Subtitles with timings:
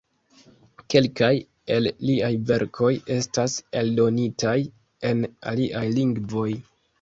[0.93, 1.29] Kelkaj
[1.75, 4.55] el liaj verkoj estas eldonitaj
[5.11, 6.49] en aliaj lingvoj.